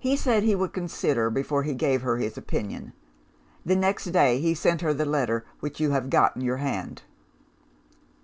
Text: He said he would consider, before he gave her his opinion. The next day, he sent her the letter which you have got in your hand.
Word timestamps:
He 0.00 0.16
said 0.16 0.42
he 0.42 0.56
would 0.56 0.72
consider, 0.72 1.30
before 1.30 1.62
he 1.62 1.74
gave 1.74 2.02
her 2.02 2.16
his 2.16 2.36
opinion. 2.36 2.92
The 3.64 3.76
next 3.76 4.06
day, 4.06 4.40
he 4.40 4.52
sent 4.52 4.80
her 4.80 4.92
the 4.92 5.04
letter 5.04 5.44
which 5.60 5.78
you 5.78 5.92
have 5.92 6.10
got 6.10 6.34
in 6.34 6.42
your 6.42 6.56
hand. 6.56 7.02